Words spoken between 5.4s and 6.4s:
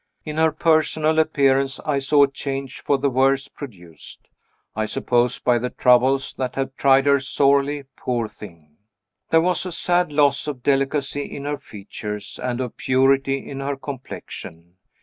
the troubles